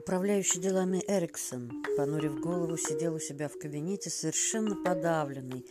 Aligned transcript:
Управляющий 0.00 0.60
делами 0.60 1.04
Эриксон, 1.06 1.84
понурив 1.94 2.40
голову, 2.40 2.78
сидел 2.78 3.16
у 3.16 3.18
себя 3.18 3.48
в 3.50 3.58
кабинете 3.58 4.08
совершенно 4.08 4.74
подавленный 4.74 5.66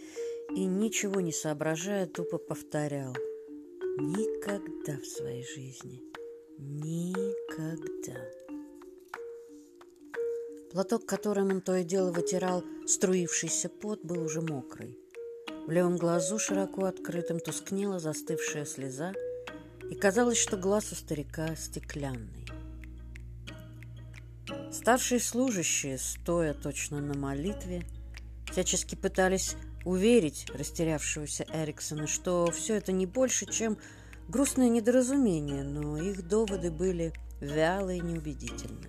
и, 0.55 0.65
ничего 0.65 1.19
не 1.19 1.31
соображая, 1.31 2.05
тупо 2.05 2.37
повторял. 2.37 3.15
Никогда 3.97 5.01
в 5.01 5.05
своей 5.07 5.43
жизни. 5.43 6.03
Никогда. 6.59 8.19
Платок, 10.71 11.07
которым 11.07 11.49
он 11.49 11.61
то 11.61 11.75
и 11.75 11.83
дело 11.83 12.11
вытирал 12.11 12.63
струившийся 12.85 13.67
пот, 13.67 14.01
был 14.03 14.21
уже 14.23 14.41
мокрый. 14.41 14.95
В 15.65 15.71
левом 15.71 15.97
глазу 15.97 16.37
широко 16.37 16.85
открытым 16.85 17.39
тускнела 17.39 17.97
застывшая 17.97 18.65
слеза, 18.65 19.11
и 19.89 19.95
казалось, 19.95 20.37
что 20.37 20.55
глаз 20.55 20.91
у 20.91 20.95
старика 20.95 21.55
стеклянный. 21.55 22.48
Старшие 24.89 25.19
служащие, 25.19 25.99
стоя 25.99 26.55
точно 26.55 26.99
на 26.99 27.15
молитве, 27.15 27.85
всячески 28.51 28.95
пытались 28.95 29.55
уверить 29.85 30.47
растерявшегося 30.51 31.45
Эриксона, 31.53 32.07
что 32.07 32.49
все 32.49 32.73
это 32.73 32.91
не 32.91 33.05
больше, 33.05 33.45
чем 33.45 33.77
грустное 34.29 34.67
недоразумение, 34.67 35.61
но 35.61 36.01
их 36.01 36.27
доводы 36.27 36.71
были 36.71 37.13
вялы 37.39 37.97
и 37.97 37.99
неубедительны. 37.99 38.87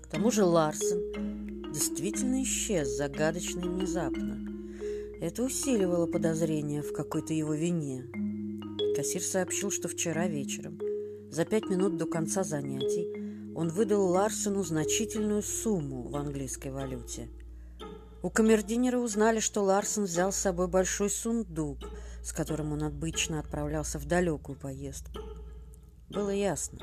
К 0.00 0.06
тому 0.06 0.30
же 0.30 0.44
Ларсен 0.44 1.70
действительно 1.74 2.42
исчез 2.42 2.88
загадочно 2.96 3.60
и 3.60 3.68
внезапно. 3.68 4.38
Это 5.20 5.42
усиливало 5.42 6.06
подозрение 6.06 6.80
в 6.80 6.94
какой-то 6.94 7.34
его 7.34 7.52
вине. 7.52 8.06
Кассир 8.96 9.20
сообщил, 9.20 9.70
что 9.70 9.88
вчера 9.88 10.26
вечером, 10.28 10.80
за 11.30 11.44
пять 11.44 11.66
минут 11.68 11.98
до 11.98 12.06
конца 12.06 12.42
занятий, 12.42 13.25
он 13.56 13.70
выдал 13.70 14.06
Ларсену 14.10 14.62
значительную 14.62 15.42
сумму 15.42 16.02
в 16.02 16.16
английской 16.16 16.68
валюте. 16.68 17.30
У 18.22 18.28
камердинера 18.28 18.98
узнали, 18.98 19.40
что 19.40 19.62
Ларсен 19.62 20.04
взял 20.04 20.30
с 20.30 20.36
собой 20.36 20.68
большой 20.68 21.08
сундук, 21.08 21.78
с 22.22 22.32
которым 22.32 22.74
он 22.74 22.82
обычно 22.82 23.40
отправлялся 23.40 23.98
в 23.98 24.04
далекую 24.04 24.58
поездку. 24.58 25.20
Было 26.10 26.28
ясно, 26.28 26.80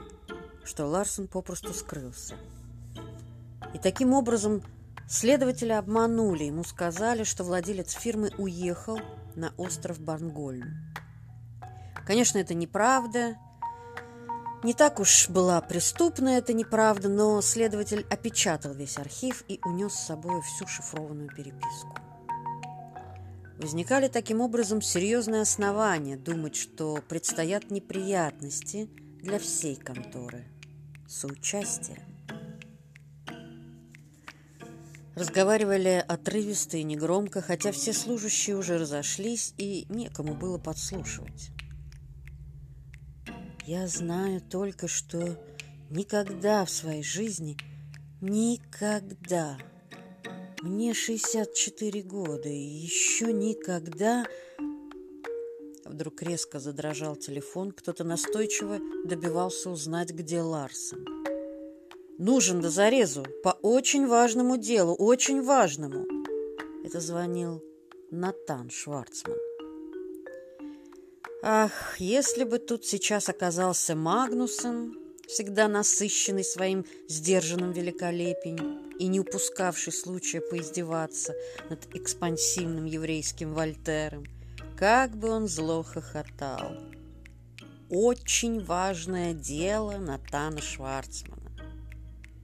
что 0.64 0.88
Ларсен 0.88 1.28
попросту 1.28 1.76
скрылся. 1.76 2.38
И 3.76 3.78
таким 3.78 4.12
образом 4.14 4.64
следователи 5.08 5.74
обманули, 5.74 6.46
ему 6.46 6.64
сказали, 6.64 7.24
что 7.24 7.44
владелец 7.44 7.92
фирмы 7.92 8.32
уехал 8.40 8.98
на 9.36 9.54
остров 9.58 10.00
Барнгольм. 10.00 10.74
Конечно, 12.08 12.40
это 12.40 12.56
неправда, 12.56 13.36
не 14.64 14.74
так 14.74 15.00
уж 15.00 15.30
была 15.30 15.60
преступна 15.62 16.30
эта 16.30 16.54
неправда, 16.54 17.10
но 17.10 17.42
следователь 17.42 18.06
опечатал 18.10 18.74
весь 18.74 18.98
архив 18.98 19.44
и 19.48 19.60
унес 19.66 19.94
с 19.94 20.08
собой 20.08 20.42
всю 20.42 20.66
шифрованную 20.68 21.30
переписку. 21.30 21.98
Возникали 23.58 24.08
таким 24.08 24.42
образом 24.42 24.82
серьезные 24.82 25.42
основания 25.42 26.18
думать, 26.18 26.56
что 26.56 27.00
предстоят 27.08 27.72
неприятности 27.72 28.90
для 29.22 29.40
всей 29.40 29.76
конторы. 29.76 30.46
Соучастие. 31.08 32.00
Разговаривали 35.16 36.04
отрывисто 36.08 36.78
и 36.78 36.84
негромко, 36.84 37.42
хотя 37.42 37.72
все 37.72 37.94
служащие 37.94 38.58
уже 38.58 38.80
разошлись 38.80 39.54
и 39.58 39.86
некому 39.90 40.34
было 40.34 40.58
подслушивать. 40.58 41.52
Я 43.66 43.88
знаю 43.88 44.42
только, 44.42 44.90
что 44.90 45.38
никогда 45.90 46.66
в 46.66 46.70
своей 46.70 47.02
жизни, 47.02 47.56
никогда, 48.20 49.58
мне 50.62 50.94
64 50.94 52.02
года, 52.02 52.50
и 52.50 52.58
еще 52.58 53.32
никогда... 53.32 54.26
Вдруг 55.86 56.24
резко 56.24 56.60
задрожал 56.60 57.16
телефон, 57.16 57.72
кто-то 57.72 58.04
настойчиво 58.04 58.80
добивался 59.06 59.70
узнать, 59.70 60.12
где 60.12 60.42
Ларсон. 60.42 61.06
«Нужен 62.18 62.62
до 62.62 62.70
зарезу, 62.70 63.26
по 63.44 63.50
очень 63.62 64.08
важному 64.08 64.58
делу, 64.58 64.94
очень 64.94 65.42
важному!» 65.42 66.06
Это 66.84 67.00
звонил 67.00 67.64
Натан 68.12 68.70
Шварцман. 68.70 69.53
Ах, 71.46 72.00
если 72.00 72.46
бы 72.46 72.58
тут 72.58 72.86
сейчас 72.86 73.28
оказался 73.28 73.96
Магнусон, 73.96 74.98
всегда 75.28 75.68
насыщенный 75.68 76.46
своим 76.46 76.86
сдержанным 77.10 77.74
великолепием 77.74 78.90
и 78.98 79.08
не 79.08 79.20
упускавший 79.20 79.92
случая 79.92 80.40
поиздеваться 80.40 81.36
над 81.70 81.94
экспансивным 81.94 82.86
еврейским 82.86 83.54
Вольтером, 83.54 84.24
как 84.78 85.18
бы 85.18 85.32
он 85.32 85.50
зло 85.50 85.84
хохотал. 85.84 86.78
Очень 87.90 88.64
важное 88.64 89.34
дело 89.34 89.98
Натана 89.98 90.62
Шварцмана. 90.62 91.52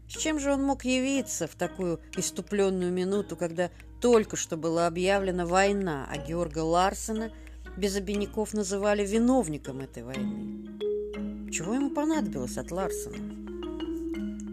С 0.10 0.18
чем 0.18 0.42
же 0.42 0.52
он 0.52 0.62
мог 0.62 0.84
явиться 0.84 1.48
в 1.48 1.56
такую 1.56 2.02
иступленную 2.18 2.92
минуту, 2.92 3.38
когда 3.38 3.72
только 4.02 4.36
что 4.36 4.58
была 4.58 4.88
объявлена 4.88 5.46
война, 5.46 6.06
а 6.12 6.18
Георга 6.18 6.60
Ларсена– 6.60 7.32
без 7.78 7.96
обиняков 7.96 8.54
называли 8.54 9.06
виновником 9.06 9.80
этой 9.80 10.04
войны. 10.04 11.52
Чего 11.52 11.74
ему 11.74 11.90
понадобилось 11.90 12.58
от 12.58 12.72
Ларсона? 12.72 13.18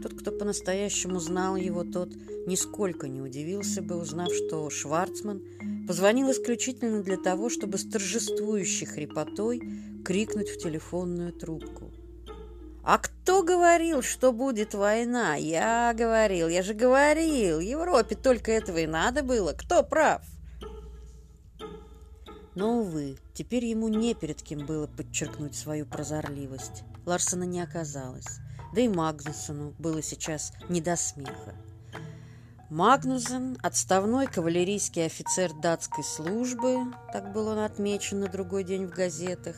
Тот, 0.03 0.15
кто 0.15 0.31
по-настоящему 0.31 1.19
знал 1.21 1.57
его, 1.57 1.85
тот 1.85 2.11
нисколько 2.47 3.09
не 3.09 3.21
удивился 3.21 3.83
бы, 3.83 3.97
узнав, 3.97 4.33
что 4.33 4.71
Шварцман 4.71 5.43
позвонил 5.87 6.31
исключительно 6.31 7.03
для 7.03 7.17
того, 7.17 7.51
чтобы 7.51 7.79
с 7.79 7.89
торжествующей 7.89 8.87
хрипотой 8.87 9.61
крикнуть 10.05 10.49
в 10.49 10.59
телефонную 10.59 11.33
трубку. 11.33 11.91
«А 12.83 12.99
кто 12.99 13.43
говорил, 13.43 14.01
что 14.03 14.33
будет 14.33 14.75
война? 14.75 15.35
Я 15.35 15.93
говорил, 15.93 16.49
я 16.49 16.63
же 16.63 16.73
говорил, 16.73 17.59
Европе 17.59 18.15
только 18.15 18.53
этого 18.53 18.79
и 18.79 18.87
надо 18.87 19.25
было. 19.25 19.53
Кто 19.53 19.83
прав?» 19.83 20.23
Но, 22.57 22.79
увы, 22.79 23.19
теперь 23.35 23.67
ему 23.67 23.89
не 23.89 24.15
перед 24.15 24.43
кем 24.43 24.65
было 24.65 24.87
подчеркнуть 24.87 25.55
свою 25.55 25.85
прозорливость. 25.85 26.85
Ларсона 27.05 27.45
не 27.45 27.61
оказалось. 27.61 28.41
Да 28.75 28.81
и 28.81 28.89
Магнусону 28.89 29.75
было 29.79 30.03
сейчас 30.03 30.53
не 30.71 30.81
до 30.81 30.97
смеха. 30.97 31.55
Магнузен, 32.71 33.59
отставной 33.63 34.27
кавалерийский 34.27 35.05
офицер 35.05 35.53
датской 35.53 36.03
службы, 36.03 36.79
так 37.13 37.33
было 37.33 37.53
он 37.53 37.59
отмечен 37.59 38.21
на 38.21 38.27
другой 38.27 38.65
день 38.65 38.87
в 38.87 38.91
газетах, 38.91 39.57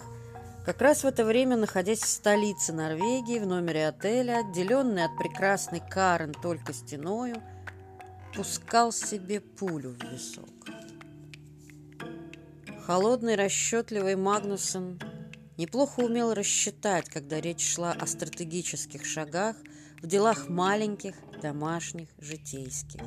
как 0.66 0.82
раз 0.82 1.02
в 1.02 1.06
это 1.06 1.24
время, 1.24 1.56
находясь 1.56 2.00
в 2.00 2.08
столице 2.08 2.74
Норвегии, 2.74 3.38
в 3.38 3.46
номере 3.46 3.88
отеля, 3.88 4.40
отделенный 4.40 5.04
от 5.04 5.16
прекрасной 5.16 5.80
Карен 5.80 6.34
только 6.34 6.74
стеною, 6.74 7.36
пускал 8.34 8.92
себе 8.92 9.40
пулю 9.40 9.96
в 9.98 10.12
висок. 10.12 10.57
Холодный, 12.88 13.34
расчетливый 13.34 14.16
Магнусон 14.16 14.98
неплохо 15.58 16.00
умел 16.00 16.32
рассчитать, 16.32 17.06
когда 17.10 17.38
речь 17.38 17.74
шла 17.74 17.92
о 17.92 18.06
стратегических 18.06 19.04
шагах 19.04 19.56
в 20.00 20.06
делах 20.06 20.48
маленьких, 20.48 21.14
домашних, 21.42 22.08
житейских. 22.16 23.02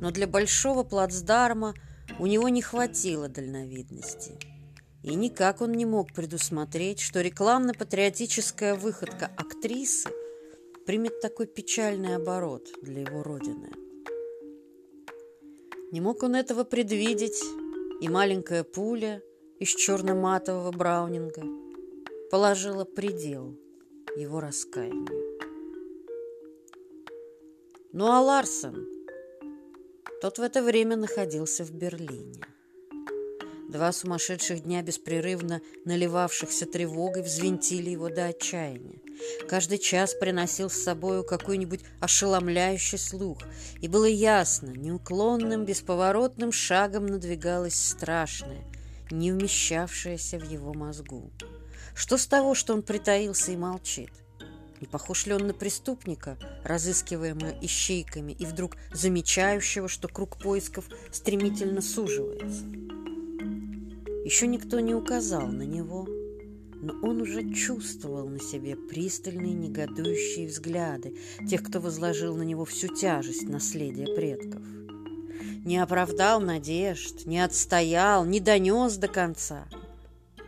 Но 0.00 0.10
для 0.10 0.26
большого 0.26 0.82
плацдарма 0.82 1.74
у 2.18 2.26
него 2.26 2.48
не 2.48 2.60
хватило 2.60 3.28
дальновидности. 3.28 4.36
И 5.04 5.14
никак 5.14 5.60
он 5.60 5.74
не 5.74 5.86
мог 5.86 6.12
предусмотреть, 6.12 6.98
что 6.98 7.20
рекламно-патриотическая 7.20 8.74
выходка 8.74 9.30
актрисы 9.36 10.10
примет 10.86 11.20
такой 11.20 11.46
печальный 11.46 12.16
оборот 12.16 12.66
для 12.82 13.02
его 13.02 13.22
родины. 13.22 13.70
Не 15.92 16.00
мог 16.00 16.24
он 16.24 16.34
этого 16.34 16.64
предвидеть, 16.64 17.40
и 18.00 18.08
маленькая 18.08 18.64
пуля 18.64 19.22
из 19.58 19.68
черно-матового 19.68 20.70
браунинга 20.70 21.42
положила 22.30 22.84
предел 22.84 23.58
его 24.16 24.40
раскаянию. 24.40 25.38
Ну 27.92 28.06
а 28.06 28.20
Ларсон, 28.20 28.86
тот 30.20 30.38
в 30.38 30.42
это 30.42 30.62
время 30.62 30.96
находился 30.96 31.64
в 31.64 31.72
Берлине. 31.72 32.40
Два 33.68 33.92
сумасшедших 33.92 34.62
дня, 34.62 34.82
беспрерывно 34.82 35.60
наливавшихся 35.84 36.66
тревогой, 36.66 37.22
взвинтили 37.22 37.90
его 37.90 38.08
до 38.08 38.26
отчаяния. 38.26 39.00
Каждый 39.48 39.78
час 39.78 40.14
приносил 40.14 40.70
с 40.70 40.82
собою 40.82 41.24
какой-нибудь 41.24 41.80
ошеломляющий 42.00 42.98
слух, 42.98 43.38
и 43.80 43.88
было 43.88 44.04
ясно, 44.04 44.70
неуклонным, 44.70 45.64
бесповоротным 45.64 46.52
шагом 46.52 47.06
надвигалось 47.06 47.74
страшное, 47.74 48.64
не 49.10 49.32
вмещавшееся 49.32 50.38
в 50.38 50.50
его 50.50 50.74
мозгу. 50.74 51.30
Что 51.94 52.16
с 52.18 52.26
того, 52.26 52.54
что 52.54 52.74
он 52.74 52.82
притаился 52.82 53.52
и 53.52 53.56
молчит? 53.56 54.10
Не 54.80 54.86
похож 54.86 55.26
ли 55.26 55.32
он 55.32 55.46
на 55.48 55.54
преступника, 55.54 56.38
разыскиваемого 56.62 57.52
ищейками, 57.60 58.32
и 58.32 58.46
вдруг 58.46 58.76
замечающего, 58.92 59.88
что 59.88 60.06
круг 60.08 60.38
поисков 60.38 60.84
стремительно 61.10 61.82
суживается? 61.82 62.64
Еще 64.24 64.46
никто 64.46 64.78
не 64.78 64.94
указал 64.94 65.46
на 65.46 65.62
него, 65.62 66.06
но 66.80 66.94
он 67.02 67.22
уже 67.22 67.52
чувствовал 67.52 68.28
на 68.28 68.38
себе 68.38 68.76
пристальные 68.76 69.52
негодующие 69.52 70.46
взгляды 70.46 71.16
тех, 71.48 71.62
кто 71.62 71.80
возложил 71.80 72.36
на 72.36 72.42
него 72.42 72.64
всю 72.64 72.88
тяжесть 72.88 73.48
наследия 73.48 74.06
предков. 74.14 74.62
Не 75.64 75.78
оправдал 75.78 76.40
надежд, 76.40 77.26
не 77.26 77.40
отстоял, 77.40 78.24
не 78.24 78.40
донес 78.40 78.96
до 78.96 79.08
конца. 79.08 79.66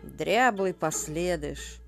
Дряблый 0.02 0.72
последыш, 0.72 1.80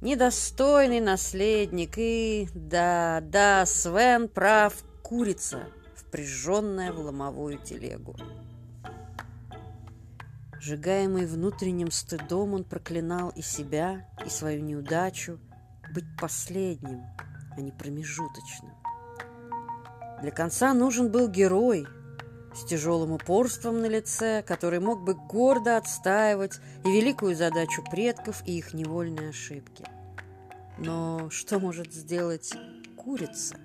недостойный 0.00 1.00
наследник 1.00 1.94
и, 1.96 2.48
да, 2.54 3.20
да, 3.22 3.66
Свен 3.66 4.28
прав, 4.28 4.74
курица, 5.02 5.68
впряженная 5.94 6.92
в 6.92 6.98
ломовую 7.00 7.58
телегу. 7.58 8.16
Сжигаемый 10.62 11.26
внутренним 11.26 11.90
стыдом, 11.90 12.54
он 12.54 12.62
проклинал 12.62 13.30
и 13.30 13.42
себя, 13.42 14.08
и 14.24 14.28
свою 14.28 14.62
неудачу, 14.62 15.40
быть 15.92 16.04
последним, 16.20 17.02
а 17.56 17.60
не 17.60 17.72
промежуточным. 17.72 18.70
Для 20.20 20.30
конца 20.30 20.72
нужен 20.72 21.10
был 21.10 21.26
герой 21.26 21.84
с 22.54 22.64
тяжелым 22.64 23.10
упорством 23.10 23.80
на 23.80 23.86
лице, 23.86 24.44
который 24.46 24.78
мог 24.78 25.02
бы 25.02 25.14
гордо 25.14 25.76
отстаивать 25.76 26.60
и 26.84 26.92
великую 26.92 27.34
задачу 27.34 27.82
предков, 27.90 28.40
и 28.46 28.56
их 28.56 28.72
невольные 28.72 29.30
ошибки. 29.30 29.84
Но 30.78 31.28
что 31.30 31.58
может 31.58 31.92
сделать 31.92 32.52
курица? 32.96 33.56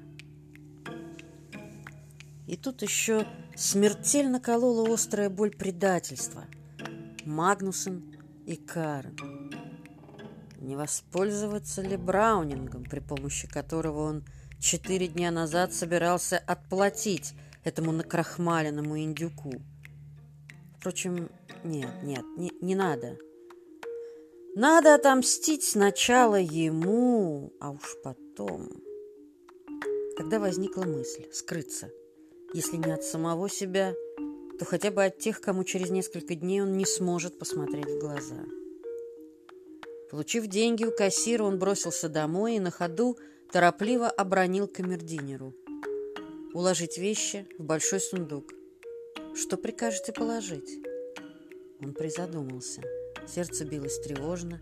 И 2.48 2.58
тут 2.58 2.82
еще 2.82 3.28
смертельно 3.56 4.40
колола 4.40 4.92
острая 4.92 5.30
боль 5.30 5.52
предательства– 5.52 6.46
Магнусон 7.28 8.16
и 8.46 8.56
Карен. 8.56 9.52
Не 10.60 10.76
воспользоваться 10.76 11.82
ли 11.82 11.98
Браунингом, 11.98 12.84
при 12.84 13.00
помощи 13.00 13.48
которого 13.48 14.02
он 14.02 14.26
четыре 14.60 15.08
дня 15.08 15.30
назад 15.30 15.74
собирался 15.74 16.40
отплатить 16.40 17.34
этому 17.64 17.92
накрахмаленному 17.92 18.98
индюку? 19.00 19.52
Впрочем, 20.80 21.30
нет, 21.64 21.92
нет, 22.04 22.24
не, 22.38 22.52
не 22.62 22.76
надо. 22.76 23.18
Надо 24.56 24.96
отомстить 24.96 25.64
сначала 25.64 26.40
ему, 26.40 27.54
а 27.60 27.72
уж 27.72 27.96
потом. 28.04 28.70
Тогда 30.18 30.40
возникла 30.40 30.84
мысль 30.84 31.32
скрыться, 31.32 31.92
если 32.54 32.78
не 32.78 32.92
от 32.92 33.04
самого 33.04 33.50
себя, 33.50 33.94
то 34.58 34.66
хотя 34.66 34.92
бы 34.92 35.06
от 35.06 35.18
тех, 35.20 35.40
кому 35.40 35.64
через 35.64 35.90
несколько 35.90 36.36
дней 36.36 36.62
он 36.62 36.78
не 36.78 36.86
сможет 36.86 37.38
посмотреть 37.38 37.86
в 37.86 38.00
глаза. 38.00 38.44
Получив 40.10 40.48
деньги 40.48 40.86
у 40.86 40.92
кассира, 40.92 41.44
он 41.44 41.60
бросился 41.60 42.10
домой 42.10 42.56
и 42.56 42.60
на 42.60 42.72
ходу 42.72 43.18
торопливо 43.52 44.10
обронил 44.10 44.68
камердинеру. 44.68 45.54
Уложить 46.54 46.98
вещи 46.98 47.48
в 47.60 47.64
большой 47.64 48.00
сундук. 48.00 48.54
Что 49.36 49.58
прикажете 49.58 50.12
положить? 50.12 50.80
Он 51.82 51.94
призадумался. 51.94 52.82
Сердце 53.28 53.66
билось 53.66 54.00
тревожно. 54.00 54.62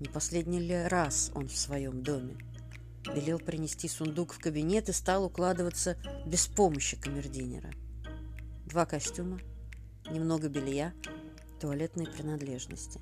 Не 0.00 0.08
последний 0.08 0.60
ли 0.60 0.82
раз 0.88 1.30
он 1.34 1.48
в 1.48 1.56
своем 1.56 2.02
доме? 2.02 2.36
Велел 3.14 3.38
принести 3.38 3.86
сундук 3.86 4.32
в 4.32 4.40
кабинет 4.40 4.88
и 4.88 4.92
стал 4.92 5.26
укладываться 5.26 5.96
без 6.26 6.48
помощи 6.48 7.00
камердинера 7.00 7.70
два 8.66 8.84
костюма, 8.84 9.38
немного 10.10 10.48
белья, 10.48 10.92
туалетные 11.60 12.08
принадлежности. 12.08 13.00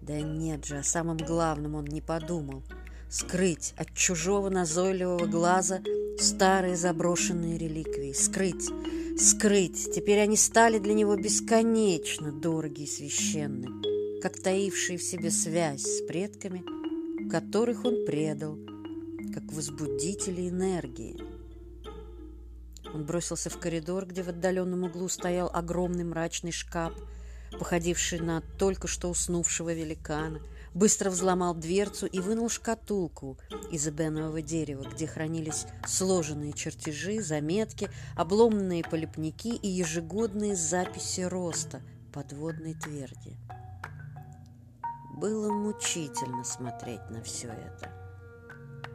Да 0.00 0.18
нет 0.20 0.64
же, 0.64 0.78
о 0.78 0.82
самом 0.82 1.18
главном 1.18 1.74
он 1.74 1.84
не 1.84 2.00
подумал. 2.00 2.62
Скрыть 3.10 3.74
от 3.76 3.92
чужого 3.94 4.48
назойливого 4.48 5.26
глаза 5.26 5.80
старые 6.18 6.76
заброшенные 6.76 7.58
реликвии. 7.58 8.12
Скрыть, 8.12 8.68
скрыть. 9.18 9.92
Теперь 9.94 10.20
они 10.20 10.36
стали 10.36 10.78
для 10.78 10.94
него 10.94 11.16
бесконечно 11.16 12.32
дороги 12.32 12.82
и 12.82 12.86
священны, 12.86 14.20
как 14.22 14.40
таившие 14.40 14.98
в 14.98 15.02
себе 15.02 15.30
связь 15.30 15.82
с 15.82 16.06
предками, 16.06 16.64
которых 17.28 17.84
он 17.84 18.06
предал, 18.06 18.58
как 19.34 19.52
возбудители 19.52 20.48
энергии. 20.48 21.29
Он 22.94 23.04
бросился 23.04 23.50
в 23.50 23.58
коридор, 23.58 24.06
где 24.06 24.22
в 24.22 24.28
отдаленном 24.28 24.84
углу 24.84 25.08
стоял 25.08 25.50
огромный 25.52 26.04
мрачный 26.04 26.52
шкаф, 26.52 26.92
походивший 27.58 28.20
на 28.20 28.42
только 28.58 28.88
что 28.88 29.08
уснувшего 29.08 29.72
великана, 29.72 30.40
быстро 30.74 31.10
взломал 31.10 31.54
дверцу 31.54 32.06
и 32.06 32.20
вынул 32.20 32.48
шкатулку 32.48 33.38
из 33.70 33.86
эбенового 33.86 34.42
дерева, 34.42 34.82
где 34.82 35.06
хранились 35.06 35.66
сложенные 35.86 36.52
чертежи, 36.52 37.20
заметки, 37.20 37.90
обломанные 38.16 38.82
полипники 38.82 39.48
и 39.48 39.68
ежегодные 39.68 40.56
записи 40.56 41.22
роста 41.22 41.82
подводной 42.12 42.74
тверди. 42.74 43.36
Было 45.16 45.52
мучительно 45.52 46.44
смотреть 46.44 47.08
на 47.10 47.22
все 47.22 47.48
это. 47.48 47.92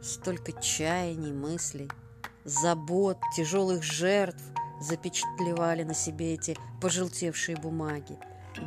Столько 0.02 0.52
чаяний, 0.60 1.32
мыслей– 1.32 1.88
забот, 2.46 3.18
тяжелых 3.34 3.82
жертв 3.82 4.42
запечатлевали 4.80 5.82
на 5.82 5.94
себе 5.94 6.34
эти 6.34 6.56
пожелтевшие 6.80 7.56
бумаги, 7.56 8.18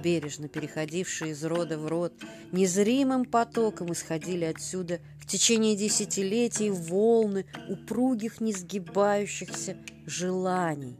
бережно 0.04 0.48
переходившие 0.48 1.32
из 1.32 1.44
рода 1.44 1.78
в 1.78 1.88
род, 1.88 2.14
незримым 2.52 3.26
потоком 3.26 3.92
исходили 3.94 4.46
отсюда 4.46 5.00
в 5.20 5.26
течение 5.26 5.76
десятилетий 5.76 6.70
волны 6.70 7.46
упругих, 7.70 8.42
несгибающихся 8.42 9.78
желаний, 10.06 11.00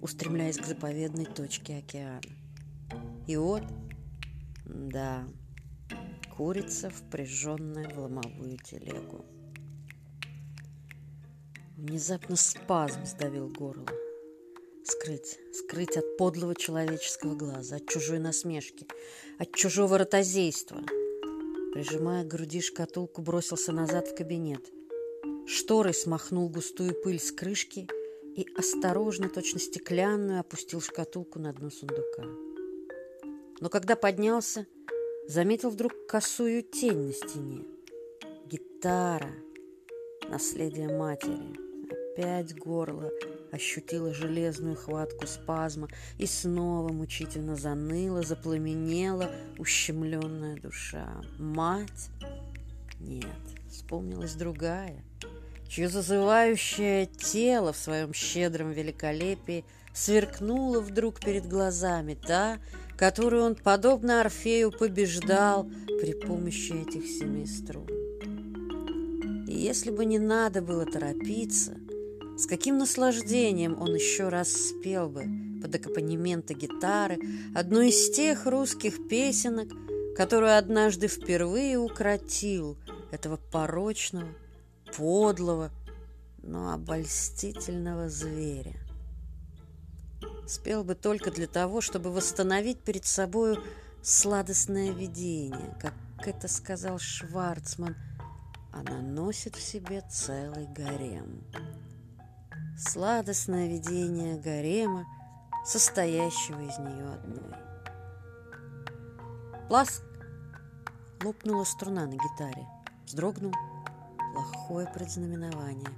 устремляясь 0.00 0.58
к 0.58 0.64
заповедной 0.64 1.26
точке 1.26 1.78
океана. 1.78 2.22
И 3.26 3.36
вот, 3.36 3.62
да, 4.64 5.24
курица, 6.36 6.90
впряженная 6.90 7.88
в 7.88 7.98
ломовую 7.98 8.56
телегу. 8.58 9.24
Внезапно 11.76 12.36
спазм 12.36 13.04
сдавил 13.04 13.48
горло. 13.50 13.86
Скрыть, 14.82 15.38
скрыть 15.52 15.98
от 15.98 16.16
подлого 16.16 16.54
человеческого 16.54 17.34
глаза, 17.34 17.76
от 17.76 17.86
чужой 17.86 18.18
насмешки, 18.18 18.86
от 19.38 19.54
чужого 19.54 19.98
ротозейства. 19.98 20.80
Прижимая 21.74 22.24
к 22.24 22.28
груди 22.28 22.62
шкатулку, 22.62 23.20
бросился 23.20 23.72
назад 23.72 24.08
в 24.08 24.16
кабинет. 24.16 24.72
Шторой 25.46 25.92
смахнул 25.92 26.48
густую 26.48 26.94
пыль 26.94 27.20
с 27.20 27.30
крышки 27.30 27.86
и 28.34 28.46
осторожно, 28.56 29.28
точно 29.28 29.60
стеклянную, 29.60 30.40
опустил 30.40 30.80
шкатулку 30.80 31.38
на 31.38 31.52
дно 31.52 31.68
сундука. 31.68 32.24
Но 33.60 33.68
когда 33.68 33.96
поднялся, 33.96 34.66
заметил 35.28 35.68
вдруг 35.68 35.92
косую 36.06 36.62
тень 36.62 37.08
на 37.08 37.12
стене. 37.12 37.66
Гитара, 38.46 39.30
наследие 40.30 40.88
матери— 40.88 41.60
опять 42.16 42.56
горло 42.56 43.10
ощутило 43.52 44.14
железную 44.14 44.76
хватку 44.76 45.26
спазма 45.26 45.88
и 46.18 46.26
снова 46.26 46.90
мучительно 46.92 47.56
заныла, 47.56 48.22
запламенела 48.22 49.30
ущемленная 49.58 50.56
душа. 50.56 51.22
Мать? 51.38 52.10
Нет, 53.00 53.26
вспомнилась 53.70 54.34
другая, 54.34 55.04
чье 55.68 55.88
зазывающее 55.88 57.06
тело 57.06 57.72
в 57.72 57.76
своем 57.76 58.14
щедром 58.14 58.72
великолепии 58.72 59.64
сверкнуло 59.92 60.80
вдруг 60.80 61.20
перед 61.20 61.46
глазами 61.46 62.14
та, 62.14 62.58
которую 62.96 63.44
он, 63.44 63.54
подобно 63.54 64.22
Орфею, 64.22 64.70
побеждал 64.70 65.68
при 66.00 66.14
помощи 66.14 66.72
этих 66.72 67.06
семи 67.06 67.46
струн. 67.46 67.86
И 69.46 69.54
если 69.54 69.90
бы 69.90 70.04
не 70.04 70.18
надо 70.18 70.62
было 70.62 70.84
торопиться, 70.86 71.76
с 72.36 72.46
каким 72.46 72.78
наслаждением 72.78 73.80
он 73.80 73.94
еще 73.94 74.28
раз 74.28 74.52
спел 74.52 75.08
бы 75.08 75.24
под 75.62 75.74
аккомпанементы 75.74 76.54
гитары 76.54 77.18
одну 77.54 77.80
из 77.80 78.10
тех 78.10 78.46
русских 78.46 79.08
песенок, 79.08 79.68
которую 80.16 80.56
однажды 80.56 81.08
впервые 81.08 81.78
укротил 81.78 82.76
этого 83.10 83.38
порочного, 83.38 84.28
подлого, 84.96 85.70
но 86.42 86.72
обольстительного 86.72 88.08
зверя. 88.08 88.76
Спел 90.46 90.84
бы 90.84 90.94
только 90.94 91.30
для 91.30 91.46
того, 91.46 91.80
чтобы 91.80 92.12
восстановить 92.12 92.78
перед 92.80 93.04
собою 93.04 93.62
сладостное 94.02 94.92
видение, 94.92 95.76
как 95.80 95.94
это 96.24 96.46
сказал 96.48 96.98
Шварцман, 96.98 97.96
она 98.72 99.00
носит 99.00 99.56
в 99.56 99.62
себе 99.62 100.02
целый 100.08 100.66
гарем. 100.66 101.42
Сладостное 102.78 103.68
видение 103.68 104.36
гарема, 104.38 105.06
состоящего 105.64 106.60
из 106.60 106.78
нее 106.78 107.08
одной. 107.08 107.54
Пласк! 109.68 110.02
Лопнула 111.24 111.64
струна 111.64 112.04
на 112.04 112.12
гитаре. 112.12 112.66
Вздрогнул. 113.06 113.54
Плохое 114.34 114.86
предзнаменование. 114.92 115.88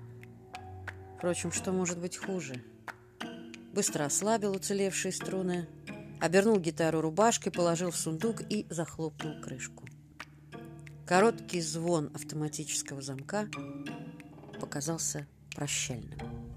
Впрочем, 1.17 1.51
что 1.51 1.73
может 1.73 1.99
быть 1.99 2.17
хуже? 2.17 2.63
Быстро 3.75 4.05
ослабил 4.05 4.53
уцелевшие 4.53 5.11
струны, 5.11 5.67
обернул 6.21 6.61
гитару 6.61 7.01
рубашкой, 7.01 7.51
положил 7.51 7.91
в 7.91 7.97
сундук 7.97 8.41
и 8.49 8.69
захлопнул 8.71 9.41
крышку. 9.41 9.85
Короткий 11.05 11.61
звон 11.61 12.13
автоматического 12.15 13.03
замка 13.03 13.49
показался 14.61 15.27
прощальным. 15.57 16.48